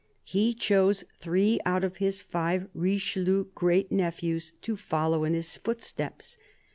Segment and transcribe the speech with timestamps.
[0.23, 6.39] He chose three out of his five Richelieu great nephews to follow in his footsteps.